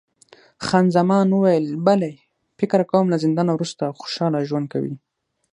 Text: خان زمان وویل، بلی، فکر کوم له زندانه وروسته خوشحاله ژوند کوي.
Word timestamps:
خان 0.65 0.85
زمان 0.95 1.27
وویل، 1.31 1.65
بلی، 1.85 2.13
فکر 2.59 2.81
کوم 2.91 3.05
له 3.09 3.17
زندانه 3.23 3.51
وروسته 3.53 3.95
خوشحاله 3.99 4.39
ژوند 4.49 4.67
کوي. 4.73 4.95